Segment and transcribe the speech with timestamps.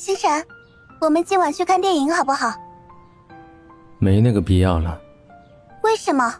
[0.00, 0.42] 星辰，
[0.98, 2.54] 我们今晚去看电影好不好？
[3.98, 4.98] 没那个必要了。
[5.82, 6.34] 为什么？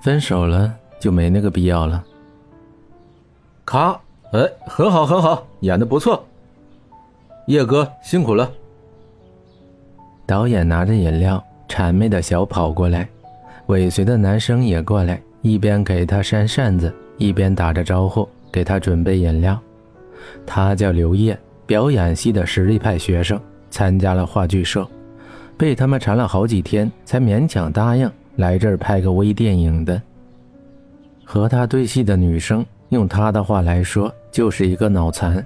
[0.00, 2.04] 分手了就没那个必要了。
[3.64, 4.00] 卡，
[4.32, 6.26] 哎，很好很好，演的不错。
[7.46, 8.50] 叶哥辛苦了。
[10.26, 13.08] 导演拿着饮料，谄媚的小跑过来，
[13.66, 19.56] 尾随的男生也过来，一边给他扇扇子，一边打着招呼给他准备饮料。
[20.44, 21.38] 他叫刘烨，
[21.72, 23.40] 表演系的实力派学生，
[23.70, 24.86] 参加了话剧社，
[25.56, 29.98] 被他们缠了好几天，才勉强答应来这儿拍个微电影的。
[31.24, 35.42] 和他对戏的女生，用他的话来说，就是一个脑残，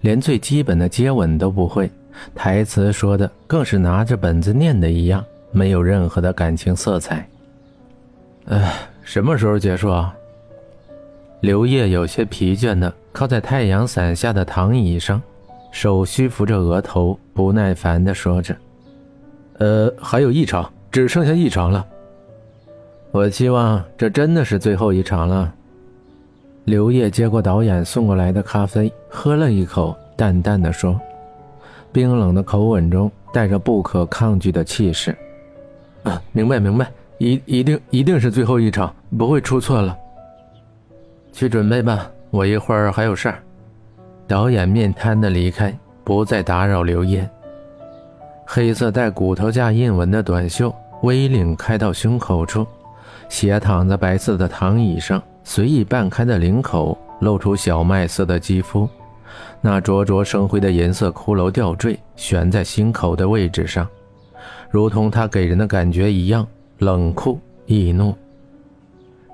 [0.00, 1.88] 连最基本的接吻都不会，
[2.34, 7.24] 台词说的更是拿着本子念的一样，没有任何的感情色彩。
[8.46, 10.12] 哎，什么时候结束啊？
[11.42, 15.22] 刘烨有些疲倦的靠在太阳伞下的躺椅上，
[15.70, 18.56] 手虚扶着额头，不耐烦的说着
[19.58, 21.86] ：“呃，还有一场，只剩下一场了。
[23.12, 25.52] 我希望这真的是最后一场了。”
[26.64, 31.00] 刘烨接过导演送过来的咖啡，喝了一口，淡淡的说，
[31.90, 35.16] 冰冷的口吻中带着不可抗拒的气势
[36.04, 39.96] ：“啊，明白明白，一一定一定是最后一场，不会出错了。”
[41.32, 43.42] 去准备吧，我一会儿还有事儿。
[44.30, 47.28] 导演面瘫的离开，不再打扰刘烨。
[48.46, 52.64] 黑色带骨头架印纹的短袖，V 领开到胸口处，
[53.28, 58.88] 斜躺在白色的躺椅上，随意半开的领口露出小麦色的肌肤，
[59.60, 63.84] 那灼灼生辉的银色骷髅吊坠悬在心口的位置上，
[64.70, 66.46] 如同他给人的感觉一样
[66.78, 68.14] 冷酷易怒。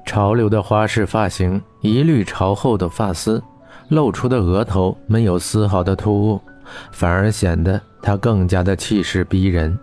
[0.06, 3.42] 潮流的花式发型，一律朝后的发丝，
[3.89, 6.41] 露出的额头没有丝毫的突兀，
[6.91, 9.79] 反而显得她更加的气势逼人。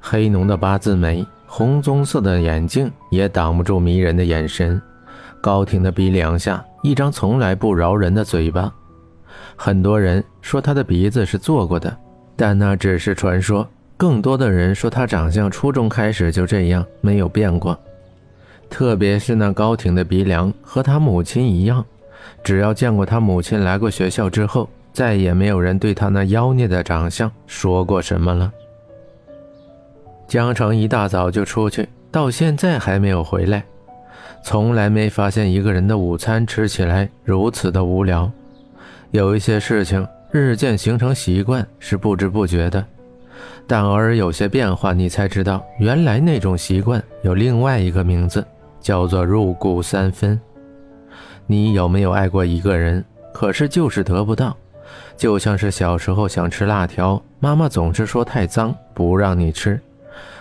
[0.00, 4.80] 黑浓的八字眉，红棕色的眼镜也挡不住迷人的眼神。
[5.42, 8.72] 高挺的鼻梁下，一张从来不饶人的嘴巴。
[9.56, 11.94] 很多人说她的鼻子是做过的，
[12.36, 13.66] 但那只是传说。
[13.96, 17.78] 更多的人说她长相初中开始就这样，没有变过。
[18.70, 21.84] 特别是那高挺的鼻梁，和他母亲一样。
[22.42, 28.52] 只要见过他母亲来过学校之后，再也没有人对他那妖孽的长相说过什么了。
[30.26, 33.64] 江城一大早就出去，到现在还没有回来。
[34.42, 38.30] 从来没发现一个人的午餐吃起来如此的无聊。
[39.10, 42.84] 有一些事情日渐形成习惯是不知不觉的，
[43.66, 48.44] 但偶尔有些变化，你才知道原来那种习惯有另外一个名字。
[48.80, 50.40] 叫做入骨三分。
[51.50, 53.04] 你有没有爱过一个人？
[53.34, 54.56] 可是就是得不到，
[55.16, 59.80] 就像是小时候想吃辣条，妈妈总是说太脏，不让你吃。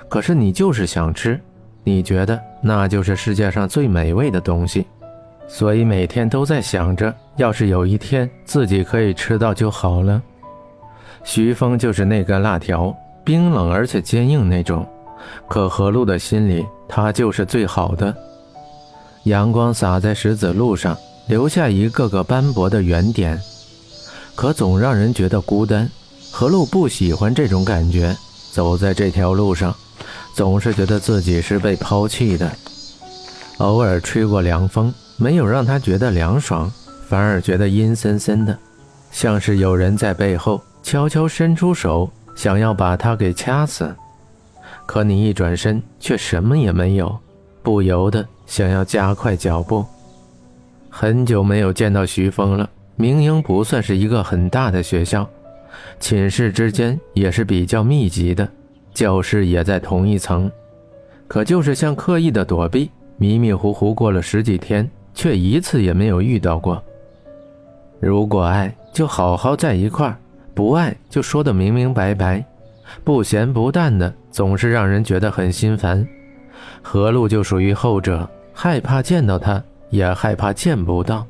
[0.08, 1.42] 可是你就是想吃，
[1.84, 4.86] 你觉得那就是世界上最美味的东西，
[5.48, 10.22] 所以每天都在想着，要是有一天自己可以吃到就好了。
[11.24, 14.88] 徐峰就是那根辣条，冰冷而且坚硬那种。
[15.48, 18.16] 可何露的心里，他就是最好的。
[19.24, 20.98] 阳光洒在石子路上，
[21.28, 23.40] 留下一个个斑驳的圆点，
[24.36, 25.90] 可总让人觉得孤单。
[26.32, 28.16] 何露不喜欢这种感觉，
[28.52, 29.76] 走在这条路上，
[30.34, 32.52] 总是觉得自己是被抛弃的。
[33.58, 36.72] 偶尔吹过凉风，没有让他觉得凉爽，
[37.08, 38.58] 反而觉得阴森森的，
[39.12, 43.94] 像是有人在背后悄悄伸出手，想要把他给掐死。
[44.86, 47.18] 可你一转身，却什么也没有，
[47.62, 48.26] 不由得。
[48.50, 49.86] 想要加快脚步，
[50.90, 52.68] 很久没有见到徐峰了。
[52.96, 55.30] 明英不算是一个很大的学校，
[56.00, 58.50] 寝室之间也是比较密集的，
[58.92, 60.52] 教室也在同一层。
[61.28, 66.84] 可就是像刻意的躲避，迷迷糊糊过了十几天，却一次也没有遇到过。
[68.00, 70.16] 如果爱，就好好在一块儿；
[70.56, 72.44] 不爱，就说的明明白白，
[73.04, 76.04] 不咸不淡的，总是让人觉得很心烦。
[76.82, 78.28] 何路就属于后者。
[78.62, 81.26] 害怕见到他，也害怕见不到。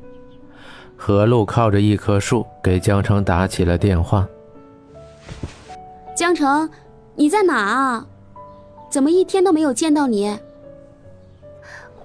[0.96, 4.26] 何璐靠着一棵树给江城打起了电话。
[6.16, 6.68] 江城，
[7.14, 8.04] 你在哪啊？
[8.90, 10.36] 怎么一天都没有见到你？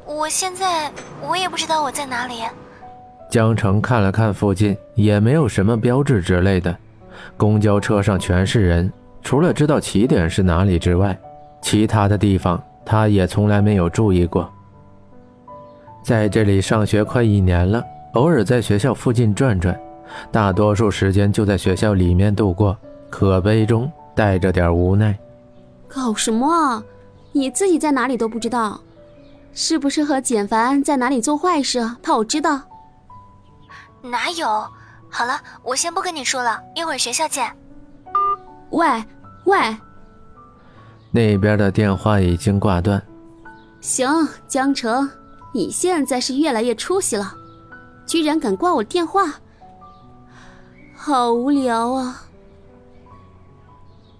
[0.05, 0.91] 我现在
[1.27, 2.43] 我也不知道我在哪里。
[3.31, 6.77] 江城看了看附近，也没有什么标志之类的。
[7.35, 8.93] 公交车上全是人，
[9.23, 11.19] 除了知道起点是哪里之外，
[11.63, 14.47] 其他的地方他也从来没有注意过。
[16.05, 19.75] 在这里上学快一年了，偶尔在学校附近转转，
[20.31, 22.77] 大多数时间就在学校里面度过，
[23.09, 25.17] 可悲中带着点无奈。
[25.87, 26.83] 搞什么啊？
[27.31, 28.79] 你自己在哪里都不知道，
[29.51, 32.61] 是不是和简凡在哪里做坏事，怕我知道？
[34.03, 34.45] 哪有？
[35.09, 37.51] 好了，我先不跟你说了，一会儿学校见。
[38.69, 38.87] 喂
[39.45, 39.57] 喂，
[41.09, 43.01] 那边的电话已经挂断。
[43.81, 44.07] 行，
[44.47, 45.09] 江城，
[45.55, 47.33] 你现在是越来越出息了，
[48.05, 49.35] 居然敢挂我电话，
[50.93, 52.25] 好无聊啊！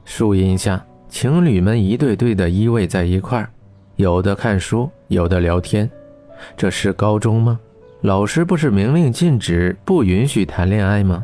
[0.05, 3.49] 树荫下，情侣们一对对的依偎在一块儿，
[3.97, 5.91] 有的看书，有的聊天。
[6.55, 7.59] 这是高中吗？
[7.99, 11.21] 老师不是明令禁止不允许谈恋爱吗？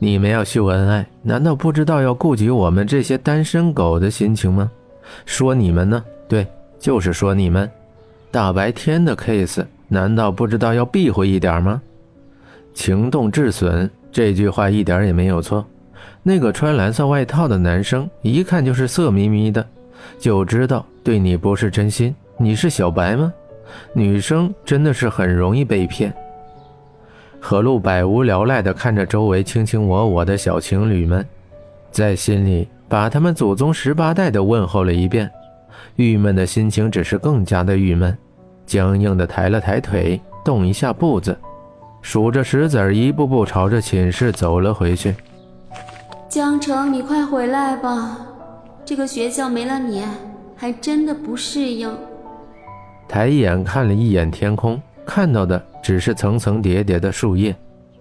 [0.00, 4.68] 你们要秀恩爱，难道不知道要顾及我们这些单身狗的心情吗？
[5.24, 6.04] 说你们呢？
[6.26, 6.44] 对，
[6.80, 7.70] 就是说你们。
[8.30, 11.82] 大白天的 case，难道不知道要避讳一点吗？
[12.72, 15.66] 情动致损，这句话一点也没有错。
[16.22, 19.66] 那个穿蓝色外套的男生一看就是色眯眯的，
[20.18, 22.14] 就知道对你不是真心。
[22.36, 23.32] 你是小白吗？
[23.92, 26.14] 女生真的是很容易被骗。
[27.40, 31.26] 何露百无聊赖地看着周围卿卿我我的小情侣们，
[31.90, 35.28] 在心里把他们祖宗十八代的问候了一遍，
[35.96, 38.16] 郁闷的心情只是更加的郁闷，
[38.66, 41.36] 僵硬的抬了抬腿，动一下步子，
[42.02, 45.14] 数着石子儿一步步朝着寝室走了回去。
[46.28, 48.18] 江城，你快回来吧，
[48.84, 50.04] 这个学校没了你，
[50.56, 51.90] 还真的不适应。
[53.08, 57.54] 抬眼看了一眼天空，看到的只是层层叠叠的树叶，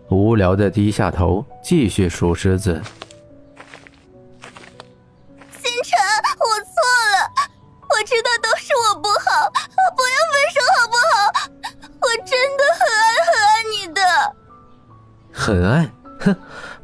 [0.09, 2.79] 无聊的低下头，继续数石子。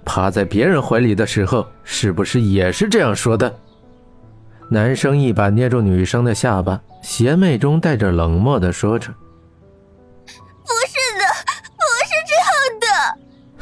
[0.04, 3.54] 趴在别人怀里的时候，是不是也是这样说的？
[4.70, 9.10] 男生一把捏住女生的下巴，邪魅中带着冷漠的说着
[10.26, 11.26] ：“不是的，
[11.78, 12.50] 不是这样
[12.80, 12.88] 的。”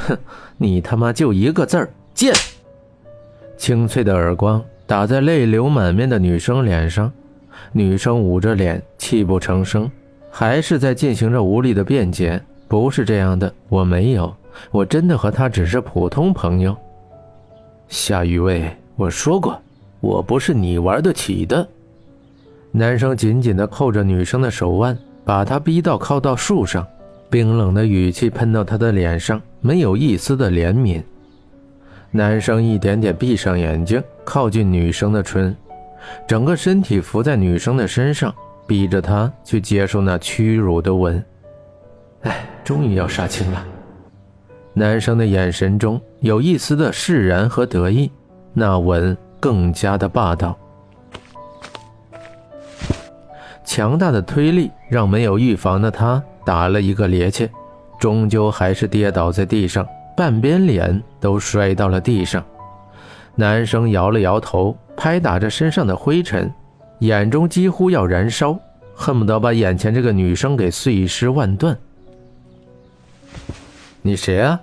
[0.08, 0.18] 哼，
[0.58, 2.34] 你他妈就一个字儿贱！
[3.58, 7.12] 清脆的耳光打在泪流满面的女生脸上，
[7.74, 9.92] 女生捂着脸，泣不成声，
[10.32, 14.34] 还是在进行着无力的辩解：“不是这样的，我没有，
[14.72, 16.76] 我真的和他只是普通朋友。”
[17.88, 19.60] 夏雨薇，我说过。
[20.00, 21.66] 我不是你玩得起的。
[22.74, 26.86] 男生紧紧地扣着女生的手腕，把她逼到靠到树上，
[27.30, 31.02] 冰冷的语气喷到她的脸上，没有一丝的怜悯。
[32.12, 35.56] 男生一点点闭上眼睛，靠近女生的唇，
[36.28, 38.36] 整个身体伏在女生的身上，
[38.68, 41.24] 逼着她去接受那屈辱的吻。
[42.24, 43.66] 哎，终于要杀青了。
[44.74, 48.12] 男生的眼神中有一丝的释然和得意，
[48.54, 49.18] 那吻。
[49.44, 50.58] 更加的霸道，
[53.66, 57.50] 强大的推力让没有预防的他打了一个趔趄，
[58.00, 59.86] 终究还是跌倒在地上，
[60.16, 62.42] 半边脸都摔到了地上。
[63.36, 66.50] 男生摇了摇头，拍打着身上的灰尘，
[67.00, 68.58] 眼中几乎要燃烧，
[68.96, 71.78] 恨不得把眼前这个女生给碎尸万段。
[74.06, 74.60] 你谁啊？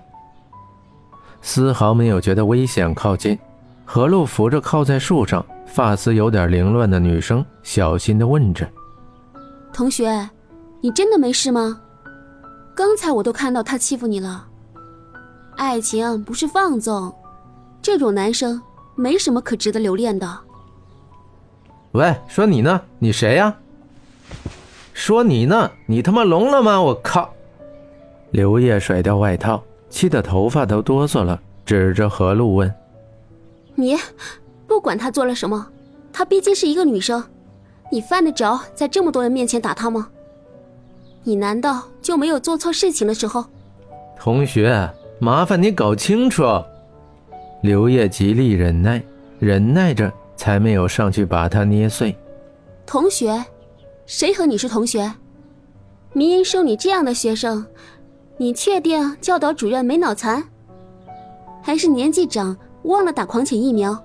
[1.41, 3.39] 丝毫没有觉得危险靠近。
[3.87, 8.71] 何露扶着靠在树上、发丝有点凌乱的女生，小心地问着
[9.73, 10.31] ：“同学，
[10.81, 11.81] 你真的没事吗？
[12.77, 14.47] 刚才我都看到他欺负你了。
[15.57, 17.13] 爱情不是放纵，
[17.83, 18.63] 这种男生
[18.95, 20.39] 没什么可值得留恋的。
[21.93, 22.81] ”“喂，说你呢？
[22.99, 23.57] 你谁呀
[24.95, 25.71] ？”“说你呢？
[25.87, 26.81] 你他妈聋了吗？
[26.81, 27.35] 我靠！”
[28.31, 32.73] 刘烨甩掉外套，气得头发都哆嗦了，指着何露问。
[33.75, 33.97] 你
[34.67, 35.67] 不管他做了什么，
[36.13, 37.23] 她毕竟是一个女生，
[37.91, 40.09] 你犯得着在这么多人面前打她吗？
[41.25, 43.45] 你难道就没有做错事情的时候？
[44.19, 46.45] 同学，麻烦你搞清楚。
[47.63, 49.03] 刘烨极力忍耐，
[49.39, 52.17] 忍耐着才没有上去把她捏碎。
[52.87, 53.45] 同学，
[54.07, 55.13] 谁和你是同学？
[56.13, 57.65] 明明收你这样的学生，
[58.41, 60.43] 你确定教导主任没脑残？
[61.63, 62.57] 还是年纪长？
[62.85, 64.03] 忘了打狂犬疫苗。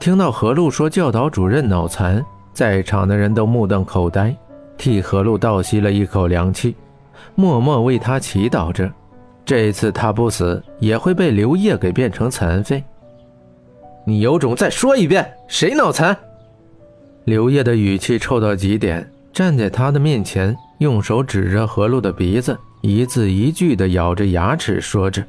[0.00, 4.34] 听到何露说教导主任脑残，在场的人都目瞪口呆，
[4.78, 6.74] 替何露倒吸了一口凉气，
[7.34, 8.90] 默默为他祈祷着。
[9.44, 12.82] 这一次他不死，也会被刘烨给变成残废。
[14.06, 16.16] 你有种再说一遍，谁脑残？
[17.24, 25.22] 刘烨的语气臭到极点，站在他的面前，用手指着何露的鼻子，一字一句的咬着牙齿说着：“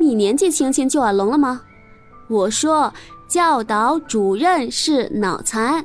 [0.00, 1.60] 你年纪轻轻就耳聋了吗？
[2.30, 2.90] 我说
[3.28, 5.84] 教导主任是脑残。”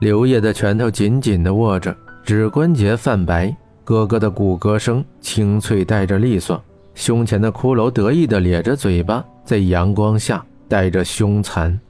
[0.00, 6.62] 刘烨的拳头紧紧的握着，指关节泛白，咯咯的骨骼声清脆带着利索，
[6.94, 11.80] 胸前的骷髅得意的咧着嘴巴，在阳光下带着凶残。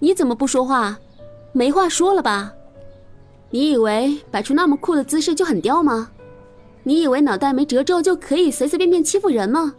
[0.00, 0.98] 你怎么不说话？
[1.54, 2.52] 没话说了吧？
[3.52, 6.10] 你以为摆出那么酷的姿势就很刁吗？
[6.82, 9.74] 你以为脑袋没褶皱就可以随随便便欺负人吗？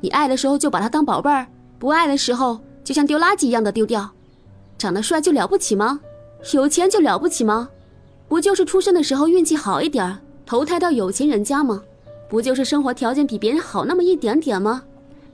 [0.00, 1.46] 你爱的时候就把他当宝贝儿，
[1.78, 4.10] 不爱的时候就像丢垃圾一样的丢掉。
[4.76, 6.00] 长得帅就了不起吗？
[6.52, 7.68] 有钱就了不起吗？
[8.26, 11.82] 不就是出生的时候运气好一点，投胎到有钱人家吗？
[12.28, 14.82] 不就是生活条件比别人好那么一点点吗？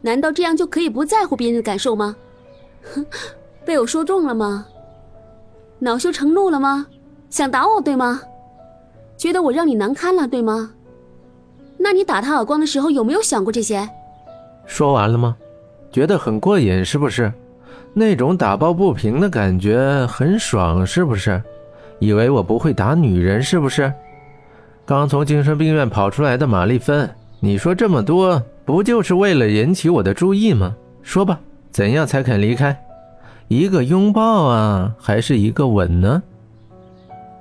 [0.02, 2.14] 难道这样就可以不在乎别人的感受吗？
[2.94, 3.06] 哼，
[3.64, 4.66] 被我说中了吗？
[5.78, 6.86] 恼羞成怒了吗？
[7.30, 8.20] 想打我对吗？
[9.16, 10.72] 觉得我让你难堪了对吗？
[11.78, 13.88] 那你打他耳光的时候有没有想过这些？
[14.66, 15.36] 说完了吗？
[15.92, 17.32] 觉得很过瘾是不是？
[17.94, 21.40] 那种打抱不平的感觉很爽是不是？
[22.00, 23.92] 以为我不会打女人是不是？
[24.84, 27.08] 刚从精神病院跑出来的玛丽芬，
[27.38, 30.74] 你说这么多不就是为了引起我的注意吗？
[31.02, 31.38] 说吧，
[31.70, 32.76] 怎样才肯离开？
[33.46, 36.22] 一个拥抱啊，还是一个吻呢？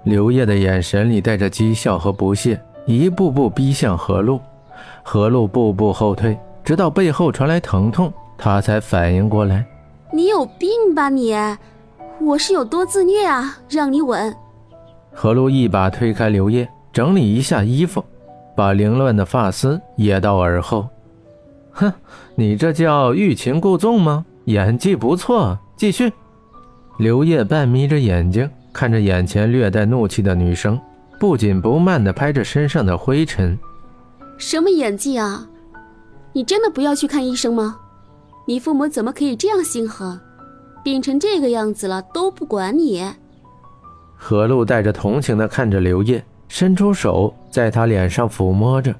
[0.10, 2.60] 刘烨的眼神里带着讥笑和不屑。
[2.86, 4.40] 一步步逼向何露，
[5.04, 9.64] 何露步步后退，直到背后传来疼痛，他才反应过来。
[10.12, 11.36] 你有病吧你？
[12.20, 13.60] 我是有多自虐啊？
[13.70, 14.36] 让你吻。
[15.14, 18.04] 何露一把推开刘烨，整理一下衣服，
[18.56, 20.88] 把凌乱的发丝掖到耳后。
[21.72, 21.94] 哼，
[22.34, 24.26] 你这叫欲擒故纵吗？
[24.46, 26.12] 演技不错，继续。
[26.98, 30.80] 刘烨半眯着眼睛看着眼前略带怒气的女生。
[31.20, 33.60] 不紧不慢地拍着身上的灰尘，
[34.38, 35.46] 什么演技啊？
[36.32, 37.78] 你真的不要去看医生吗？
[38.48, 40.18] 你父母怎么可以这样心狠，
[40.82, 43.06] 病成这个样子了都不管你？
[44.16, 48.96] 何露带着同情的看着刘烨，伸出手在他脸上抚摸着，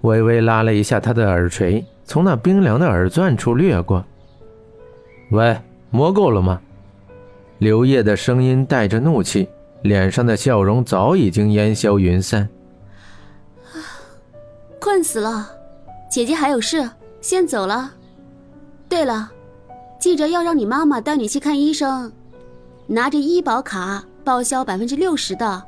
[0.00, 4.02] 微微拉了一下他的耳垂，从那冰凉的耳钻处掠过。
[5.32, 5.54] 喂，
[5.90, 6.58] 摸够了吗？
[7.60, 9.48] 刘烨的声音带着怒气。
[9.82, 12.46] 脸上的笑容早已经烟消云散。
[14.78, 15.50] 困死了，
[16.10, 16.86] 姐姐还有事，
[17.22, 17.90] 先走了。
[18.90, 19.30] 对了，
[19.98, 22.12] 记着要让你妈妈带你去看医生，
[22.88, 25.62] 拿着医保卡报销百分之六十的。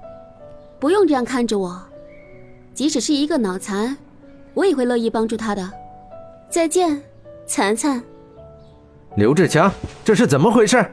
[0.79, 1.81] 不用这样看着我，
[2.75, 3.97] 即使是一个脑残，
[4.53, 5.71] 我也会乐意帮助他的。
[6.51, 7.03] 再见，
[7.47, 8.03] 残残。
[9.17, 9.73] 刘志强，
[10.05, 10.85] 这是怎么回事？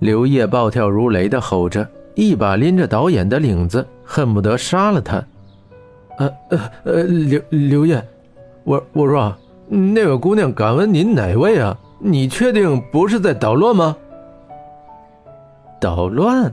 [0.00, 5.22] 刘烨暴跳如雷的吼着，一把拎着导演的领子，恨不得杀了他。
[6.18, 8.02] 呃呃呃，刘刘烨，
[8.64, 9.34] 我我说，
[9.68, 11.78] 那位姑娘敢问您哪位啊？
[11.98, 13.96] 你确定不是在捣乱吗？
[15.78, 16.50] 捣乱？